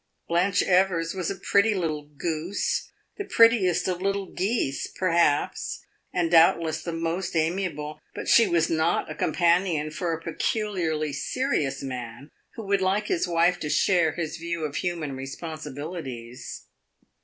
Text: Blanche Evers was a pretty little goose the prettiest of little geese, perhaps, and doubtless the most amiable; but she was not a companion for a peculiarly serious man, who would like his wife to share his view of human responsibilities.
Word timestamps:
Blanche 0.27 0.63
Evers 0.63 1.13
was 1.13 1.29
a 1.29 1.35
pretty 1.35 1.75
little 1.75 2.01
goose 2.17 2.89
the 3.19 3.23
prettiest 3.23 3.87
of 3.87 4.01
little 4.01 4.25
geese, 4.33 4.87
perhaps, 4.87 5.85
and 6.11 6.31
doubtless 6.31 6.81
the 6.81 6.91
most 6.91 7.35
amiable; 7.35 7.99
but 8.15 8.27
she 8.27 8.47
was 8.47 8.67
not 8.67 9.11
a 9.11 9.13
companion 9.13 9.91
for 9.91 10.11
a 10.11 10.19
peculiarly 10.23 11.13
serious 11.13 11.83
man, 11.83 12.31
who 12.55 12.65
would 12.65 12.81
like 12.81 13.09
his 13.09 13.27
wife 13.27 13.59
to 13.59 13.69
share 13.69 14.13
his 14.13 14.37
view 14.37 14.63
of 14.65 14.77
human 14.77 15.15
responsibilities. 15.15 16.65